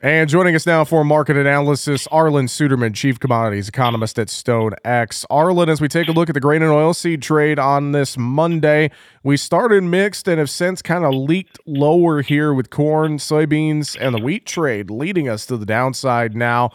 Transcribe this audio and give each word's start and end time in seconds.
And 0.00 0.28
joining 0.28 0.54
us 0.54 0.66
now 0.66 0.84
for 0.84 1.02
market 1.02 1.36
analysis, 1.36 2.06
Arlan 2.08 2.48
Suderman, 2.48 2.94
Chief 2.94 3.18
Commodities 3.18 3.70
Economist 3.70 4.18
at 4.18 4.28
StoneX. 4.28 5.24
Arlan, 5.30 5.68
as 5.68 5.80
we 5.80 5.88
take 5.88 6.08
a 6.08 6.12
look 6.12 6.28
at 6.28 6.34
the 6.34 6.40
grain 6.40 6.62
and 6.62 6.72
oilseed 6.72 7.22
trade 7.22 7.58
on 7.58 7.92
this 7.92 8.18
Monday, 8.18 8.90
we 9.22 9.38
started 9.38 9.82
mixed 9.82 10.28
and 10.28 10.38
have 10.38 10.50
since 10.50 10.82
kind 10.82 11.04
of 11.06 11.14
leaked 11.14 11.58
lower 11.64 12.20
here 12.20 12.52
with 12.52 12.68
corn, 12.68 13.16
soybeans, 13.16 13.96
and 13.98 14.14
the 14.14 14.18
wheat 14.18 14.44
trade 14.44 14.90
leading 14.90 15.26
us 15.26 15.46
to 15.46 15.56
the 15.56 15.64
downside 15.64 16.36
now. 16.36 16.70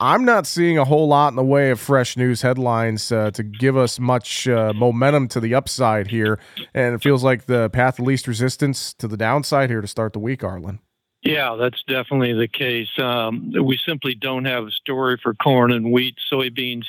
I'm 0.00 0.24
not 0.24 0.48
seeing 0.48 0.76
a 0.76 0.84
whole 0.84 1.06
lot 1.06 1.28
in 1.28 1.36
the 1.36 1.44
way 1.44 1.70
of 1.70 1.78
fresh 1.78 2.16
news 2.16 2.42
headlines 2.42 3.12
uh, 3.12 3.30
to 3.32 3.44
give 3.44 3.76
us 3.76 4.00
much 4.00 4.48
uh, 4.48 4.72
momentum 4.72 5.28
to 5.28 5.40
the 5.40 5.54
upside 5.54 6.08
here. 6.08 6.40
And 6.74 6.96
it 6.96 7.02
feels 7.02 7.22
like 7.22 7.46
the 7.46 7.70
path 7.70 8.00
of 8.00 8.06
least 8.06 8.26
resistance 8.26 8.92
to 8.94 9.06
the 9.06 9.16
downside 9.16 9.70
here 9.70 9.80
to 9.80 9.86
start 9.86 10.14
the 10.14 10.18
week, 10.18 10.40
Arlan. 10.40 10.80
Yeah, 11.22 11.54
that's 11.54 11.84
definitely 11.84 12.32
the 12.32 12.48
case. 12.48 12.88
Um, 12.98 13.52
we 13.62 13.78
simply 13.86 14.16
don't 14.16 14.44
have 14.44 14.66
a 14.66 14.70
story 14.72 15.18
for 15.22 15.34
corn 15.34 15.70
and 15.70 15.92
wheat. 15.92 16.16
Soybeans 16.30 16.86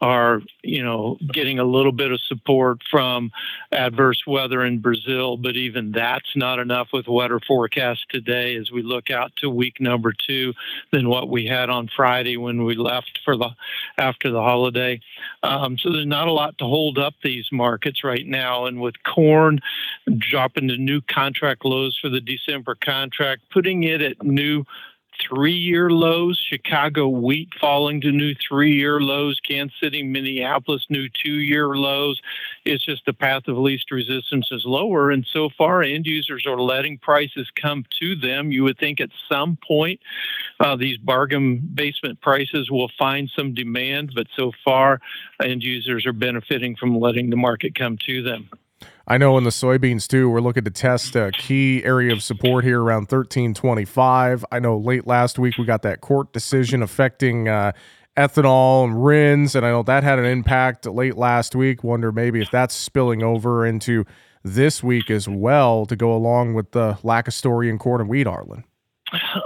are, 0.00 0.42
you 0.64 0.82
know, 0.82 1.18
getting 1.32 1.60
a 1.60 1.64
little 1.64 1.92
bit 1.92 2.10
of 2.10 2.20
support 2.20 2.80
from 2.90 3.30
adverse 3.70 4.26
weather 4.26 4.64
in 4.64 4.80
Brazil, 4.80 5.36
but 5.36 5.54
even 5.54 5.92
that's 5.92 6.34
not 6.34 6.58
enough 6.58 6.88
with 6.92 7.06
weather 7.06 7.38
forecasts 7.38 8.04
today 8.08 8.56
as 8.56 8.72
we 8.72 8.82
look 8.82 9.08
out 9.08 9.30
to 9.36 9.48
week 9.48 9.80
number 9.80 10.12
two 10.12 10.52
than 10.90 11.08
what 11.08 11.28
we 11.28 11.46
had 11.46 11.70
on 11.70 11.88
Friday 11.94 12.36
when 12.36 12.64
we 12.64 12.74
left 12.74 13.20
for 13.24 13.36
the 13.36 13.50
after 13.98 14.32
the 14.32 14.42
holiday. 14.42 15.00
Um, 15.44 15.78
so 15.78 15.92
there's 15.92 16.06
not 16.06 16.26
a 16.26 16.32
lot 16.32 16.58
to 16.58 16.64
hold 16.64 16.98
up 16.98 17.14
these 17.22 17.48
markets 17.52 18.02
right 18.02 18.26
now. 18.26 18.66
And 18.66 18.80
with 18.80 18.96
corn 19.04 19.60
dropping 20.18 20.68
to 20.68 20.76
new 20.76 21.00
contract 21.02 21.64
lows 21.64 21.96
for 22.00 22.08
the 22.08 22.20
December 22.20 22.74
contract, 22.74 23.42
putting 23.52 23.75
it 23.82 24.02
at 24.02 24.22
new 24.22 24.64
three 25.20 25.52
year 25.52 25.90
lows, 25.90 26.38
Chicago 26.38 27.08
wheat 27.08 27.48
falling 27.60 28.00
to 28.02 28.12
new 28.12 28.34
three 28.34 28.72
year 28.72 29.00
lows, 29.00 29.40
Kansas 29.46 29.76
City, 29.80 30.02
Minneapolis, 30.02 30.86
new 30.88 31.08
two 31.08 31.38
year 31.38 31.68
lows. 31.68 32.20
It's 32.64 32.84
just 32.84 33.04
the 33.06 33.12
path 33.12 33.48
of 33.48 33.56
least 33.56 33.90
resistance 33.90 34.48
is 34.50 34.64
lower. 34.64 35.10
And 35.10 35.26
so 35.32 35.48
far, 35.56 35.82
end 35.82 36.06
users 36.06 36.46
are 36.46 36.60
letting 36.60 36.98
prices 36.98 37.48
come 37.60 37.84
to 38.00 38.16
them. 38.16 38.52
You 38.52 38.64
would 38.64 38.78
think 38.78 39.00
at 39.00 39.10
some 39.28 39.58
point 39.66 40.00
uh, 40.60 40.76
these 40.76 40.98
bargain 40.98 41.58
basement 41.74 42.20
prices 42.20 42.70
will 42.70 42.90
find 42.98 43.30
some 43.34 43.54
demand, 43.54 44.12
but 44.14 44.26
so 44.36 44.52
far, 44.64 45.00
end 45.42 45.62
users 45.62 46.06
are 46.06 46.12
benefiting 46.12 46.76
from 46.76 46.98
letting 46.98 47.30
the 47.30 47.36
market 47.36 47.74
come 47.74 47.98
to 48.06 48.22
them. 48.22 48.48
I 49.08 49.18
know 49.18 49.38
in 49.38 49.44
the 49.44 49.50
soybeans 49.50 50.08
too, 50.08 50.28
we're 50.28 50.40
looking 50.40 50.64
to 50.64 50.70
test 50.70 51.14
a 51.14 51.30
key 51.30 51.84
area 51.84 52.12
of 52.12 52.22
support 52.22 52.64
here 52.64 52.82
around 52.82 53.02
1325. 53.02 54.44
I 54.50 54.58
know 54.58 54.76
late 54.76 55.06
last 55.06 55.38
week 55.38 55.58
we 55.58 55.64
got 55.64 55.82
that 55.82 56.00
court 56.00 56.32
decision 56.32 56.82
affecting 56.82 57.48
uh, 57.48 57.72
ethanol 58.16 58.84
and 58.84 59.04
RINs, 59.04 59.54
and 59.54 59.64
I 59.64 59.70
know 59.70 59.84
that 59.84 60.02
had 60.02 60.18
an 60.18 60.24
impact 60.24 60.86
late 60.86 61.16
last 61.16 61.54
week. 61.54 61.84
Wonder 61.84 62.10
maybe 62.10 62.40
if 62.40 62.50
that's 62.50 62.74
spilling 62.74 63.22
over 63.22 63.64
into 63.64 64.04
this 64.42 64.82
week 64.82 65.10
as 65.10 65.28
well 65.28 65.86
to 65.86 65.94
go 65.94 66.12
along 66.12 66.54
with 66.54 66.72
the 66.72 66.98
lack 67.02 67.28
of 67.28 67.34
story 67.34 67.68
in 67.68 67.78
corn 67.78 68.00
and 68.00 68.10
wheat, 68.10 68.26
Arlan. 68.26 68.64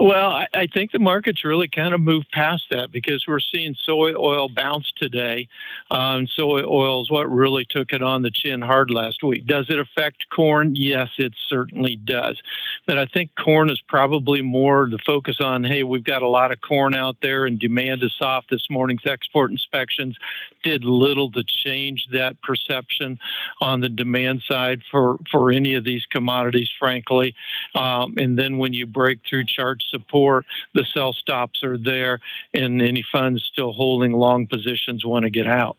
Well, 0.00 0.30
I, 0.30 0.46
I, 0.54 0.66
think 0.66 0.92
the 0.92 0.98
market's 0.98 1.44
really 1.44 1.68
kind 1.68 1.94
of 1.94 2.00
moved 2.00 2.30
past 2.32 2.64
that 2.70 2.90
because 2.90 3.26
we're 3.26 3.40
seeing 3.40 3.74
soy 3.74 4.12
oil 4.14 4.48
bounce 4.48 4.92
today. 4.96 5.48
Um, 5.90 6.26
soy 6.26 6.62
oil 6.64 7.02
is 7.02 7.10
what 7.10 7.30
really 7.30 7.64
took 7.64 7.92
it 7.92 8.02
on 8.02 8.22
the 8.22 8.30
chin 8.30 8.60
hard 8.60 8.90
last 8.90 9.22
week. 9.22 9.46
Does 9.46 9.70
it 9.70 9.78
affect 9.78 10.28
corn? 10.30 10.74
Yes, 10.74 11.10
it 11.18 11.34
certainly 11.48 11.96
does. 11.96 12.40
But 12.86 12.98
I 12.98 13.06
think 13.06 13.30
corn 13.36 13.70
is 13.70 13.80
probably 13.80 14.42
more 14.42 14.88
the 14.90 14.98
focus 14.98 15.40
on 15.40 15.64
hey, 15.64 15.84
we've 15.84 16.04
got 16.04 16.22
a 16.22 16.28
lot 16.28 16.52
of 16.52 16.60
corn 16.60 16.94
out 16.94 17.16
there 17.22 17.46
and 17.46 17.58
demand 17.58 18.02
is 18.02 18.14
soft. 18.18 18.50
This 18.50 18.66
morning's 18.70 19.06
export 19.06 19.50
inspections 19.50 20.16
did 20.62 20.84
little 20.84 21.30
to 21.32 21.44
change 21.44 22.06
that 22.12 22.40
perception 22.42 23.18
on 23.60 23.80
the 23.80 23.88
demand 23.88 24.42
side 24.42 24.82
for, 24.90 25.18
for 25.30 25.50
any 25.50 25.74
of 25.74 25.84
these 25.84 26.04
commodities, 26.06 26.70
frankly. 26.78 27.34
Um, 27.74 28.14
and 28.18 28.38
then 28.38 28.58
when 28.58 28.72
you 28.72 28.86
break 28.86 29.20
through 29.28 29.44
support. 29.90 30.44
The 30.74 30.84
sell 30.92 31.12
stops 31.12 31.62
are 31.62 31.78
there, 31.78 32.20
and 32.54 32.80
any 32.82 33.04
funds 33.10 33.44
still 33.44 33.72
holding 33.72 34.12
long 34.12 34.46
positions 34.46 35.04
want 35.04 35.24
to 35.24 35.30
get 35.30 35.46
out. 35.46 35.76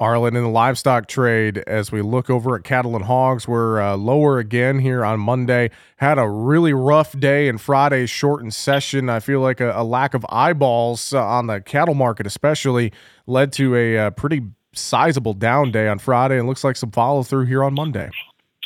Arlan, 0.00 0.28
in 0.28 0.42
the 0.42 0.48
livestock 0.48 1.08
trade, 1.08 1.58
as 1.66 1.92
we 1.92 2.00
look 2.00 2.30
over 2.30 2.56
at 2.56 2.64
cattle 2.64 2.96
and 2.96 3.04
hogs, 3.04 3.46
we're 3.46 3.78
uh, 3.78 3.96
lower 3.98 4.38
again 4.38 4.78
here 4.78 5.04
on 5.04 5.20
Monday. 5.20 5.70
Had 5.98 6.18
a 6.18 6.26
really 6.26 6.72
rough 6.72 7.18
day 7.18 7.48
in 7.48 7.58
Friday's 7.58 8.08
shortened 8.08 8.54
session. 8.54 9.10
I 9.10 9.20
feel 9.20 9.40
like 9.40 9.60
a, 9.60 9.72
a 9.76 9.84
lack 9.84 10.14
of 10.14 10.24
eyeballs 10.30 11.12
uh, 11.12 11.22
on 11.22 11.48
the 11.48 11.60
cattle 11.60 11.94
market, 11.94 12.26
especially, 12.26 12.94
led 13.26 13.52
to 13.52 13.76
a, 13.76 13.94
a 13.96 14.06
uh, 14.06 14.10
pretty 14.10 14.40
sizable 14.72 15.34
down 15.34 15.70
day 15.70 15.86
on 15.86 15.98
Friday, 15.98 16.38
and 16.38 16.48
looks 16.48 16.64
like 16.64 16.76
some 16.76 16.92
follow 16.92 17.22
through 17.22 17.44
here 17.44 17.62
on 17.62 17.74
Monday. 17.74 18.08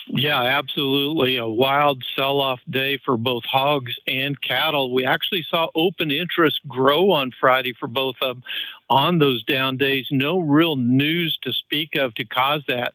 Yeah, 0.07 0.43
absolutely. 0.43 1.39
A 1.39 1.47
wild 1.49 2.05
sell 2.15 2.41
off 2.41 2.61
day 2.69 2.99
for 3.05 3.17
both 3.17 3.45
hogs 3.45 3.97
and 4.07 4.41
cattle. 4.41 4.93
We 4.93 5.05
actually 5.05 5.45
saw 5.49 5.69
open 5.75 6.11
interest 6.11 6.61
grow 6.69 7.11
on 7.11 7.33
Friday 7.41 7.73
for 7.73 7.87
both 7.89 8.17
of 8.21 8.37
them 8.37 8.45
on 8.91 9.19
those 9.19 9.43
down 9.45 9.77
days. 9.77 10.07
No 10.11 10.39
real 10.39 10.77
news 10.77 11.39
to 11.43 11.53
speak 11.53 11.97
of 11.97 12.15
to 12.15 12.25
cause 12.25 12.63
that. 12.69 12.93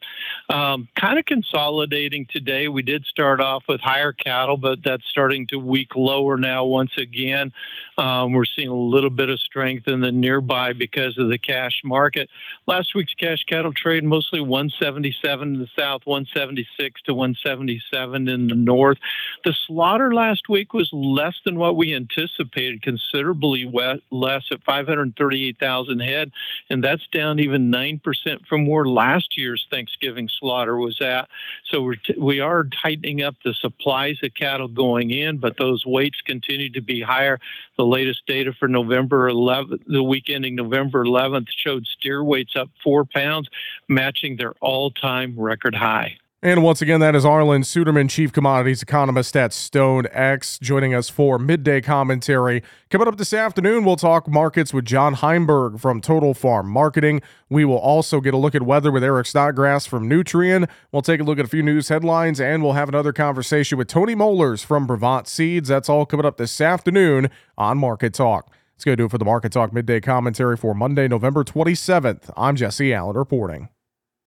Um, 0.49 0.87
kind 0.95 1.17
of 1.17 1.25
consolidating 1.25 2.27
today. 2.29 2.67
We 2.67 2.83
did 2.83 3.05
start 3.05 3.41
off 3.41 3.63
with 3.67 3.81
higher 3.81 4.13
cattle, 4.13 4.57
but 4.57 4.79
that's 4.83 5.05
starting 5.05 5.47
to 5.47 5.57
weak 5.57 5.95
lower 5.95 6.37
now 6.37 6.65
once 6.65 6.91
again. 6.97 7.51
Um, 7.97 8.33
we're 8.33 8.45
seeing 8.45 8.67
a 8.67 8.73
little 8.73 9.09
bit 9.09 9.29
of 9.29 9.39
strength 9.39 9.87
in 9.87 10.01
the 10.01 10.11
nearby 10.11 10.73
because 10.73 11.17
of 11.17 11.29
the 11.29 11.39
cash 11.39 11.81
market. 11.83 12.29
Last 12.67 12.93
week's 12.93 13.13
cash 13.15 13.43
cattle 13.45 13.73
trade 13.73 14.03
mostly 14.03 14.41
177 14.41 15.55
in 15.55 15.59
the 15.59 15.67
south, 15.77 16.01
176 16.05 17.01
to 17.03 17.13
177 17.13 18.27
in 18.27 18.47
the 18.47 18.55
north. 18.55 18.99
The 19.43 19.55
slaughter 19.65 20.13
last 20.13 20.49
week 20.49 20.73
was 20.73 20.89
less 20.93 21.35
than 21.45 21.57
what 21.57 21.75
we 21.75 21.95
anticipated, 21.95 22.83
considerably 22.83 23.65
less 24.11 24.43
at 24.51 24.63
538,000 24.63 25.78
thousand 25.79 25.99
head, 25.99 26.31
and 26.69 26.83
that's 26.83 27.05
down 27.07 27.39
even 27.39 27.69
nine 27.69 27.99
percent 27.99 28.45
from 28.47 28.67
where 28.67 28.85
last 28.85 29.37
year's 29.37 29.65
Thanksgiving 29.69 30.29
slaughter 30.29 30.77
was 30.77 30.99
at. 31.01 31.29
So 31.65 31.81
we're 31.81 31.95
t- 31.95 32.15
we 32.17 32.39
are 32.39 32.65
tightening 32.65 33.21
up 33.21 33.35
the 33.43 33.53
supplies 33.53 34.17
of 34.23 34.33
cattle 34.33 34.67
going 34.67 35.11
in, 35.11 35.37
but 35.37 35.57
those 35.57 35.85
weights 35.85 36.21
continue 36.21 36.69
to 36.71 36.81
be 36.81 37.01
higher. 37.01 37.39
The 37.77 37.85
latest 37.85 38.25
data 38.27 38.53
for 38.53 38.67
November 38.67 39.29
11th, 39.31 39.83
the 39.87 40.03
week 40.03 40.29
ending 40.29 40.55
November 40.55 41.03
11th, 41.03 41.47
showed 41.49 41.85
steer 41.85 42.23
weights 42.23 42.55
up 42.55 42.69
four 42.83 43.05
pounds, 43.05 43.49
matching 43.87 44.37
their 44.37 44.53
all-time 44.61 45.39
record 45.39 45.75
high. 45.75 46.17
And 46.41 46.63
once 46.63 46.81
again, 46.81 47.01
that 47.01 47.15
is 47.15 47.25
Arlan 47.25 47.65
Suderman, 47.65 48.09
Chief 48.09 48.31
Commodities 48.31 48.81
Economist 48.81 49.35
at 49.35 49.51
StoneX, 49.51 50.57
joining 50.61 50.93
us 50.93 51.09
for 51.09 51.37
midday 51.37 51.81
commentary. 51.81 52.63
Coming 52.89 53.09
up 53.09 53.17
this 53.17 53.33
afternoon, 53.33 53.83
we'll 53.83 53.97
talk 53.97 54.25
markets 54.25 54.73
with 54.73 54.85
John 54.85 55.15
Heimberg 55.15 55.81
from 55.81 55.99
Total 55.99 56.33
Farm 56.33 56.69
Marketing. 56.69 57.21
We 57.49 57.65
will 57.65 57.77
also 57.77 58.21
get 58.21 58.33
a 58.33 58.37
look 58.37 58.55
at 58.55 58.61
weather 58.61 58.89
with 58.89 59.03
Eric 59.03 59.25
Snodgrass 59.25 59.85
from 59.85 60.09
Nutrien. 60.09 60.69
We'll 60.93 61.01
take 61.01 61.19
a 61.19 61.25
look 61.25 61.39
at 61.39 61.45
a 61.45 61.49
few 61.49 61.61
news 61.61 61.89
headlines, 61.89 62.39
and 62.39 62.63
we'll 62.63 62.71
have 62.71 62.87
another 62.87 63.11
conversation 63.11 63.77
with 63.77 63.89
Tony 63.89 64.15
Mollers 64.15 64.63
from 64.63 64.87
Brevant 64.87 65.27
Seeds. 65.27 65.67
That's 65.67 65.89
all 65.89 66.05
coming 66.05 66.25
up 66.25 66.37
this 66.37 66.61
afternoon 66.61 67.29
on 67.57 67.77
Market 67.77 68.13
Talk. 68.13 68.49
Let's 68.75 68.85
go 68.85 68.95
do 68.95 69.05
it 69.07 69.11
for 69.11 69.17
the 69.17 69.25
Market 69.25 69.51
Talk 69.51 69.73
midday 69.73 69.99
commentary 69.99 70.55
for 70.55 70.73
Monday, 70.73 71.09
November 71.09 71.43
27th. 71.43 72.31
I'm 72.37 72.55
Jesse 72.55 72.93
Allen 72.93 73.17
reporting. 73.17 73.67